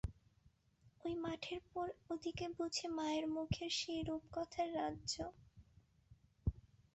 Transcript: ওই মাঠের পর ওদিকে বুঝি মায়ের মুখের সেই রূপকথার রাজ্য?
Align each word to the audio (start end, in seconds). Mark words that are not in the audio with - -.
ওই 1.05 1.13
মাঠের 1.15 1.59
পর 1.71 1.87
ওদিকে 2.09 2.45
বুঝি 2.57 2.87
মায়ের 2.97 3.25
মুখের 3.35 3.71
সেই 3.79 4.01
রূপকথার 4.03 4.67
রাজ্য? 4.75 5.15